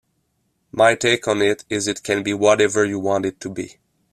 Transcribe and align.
My 0.71 0.95
take 0.95 1.27
on 1.27 1.43
it 1.43 1.63
is 1.69 1.87
it 1.87 2.01
can 2.01 2.23
be 2.23 2.33
whatever 2.33 2.83
you 2.85 2.97
want 2.97 3.23
it 3.27 3.39
to 3.41 3.51
be. 3.51 3.77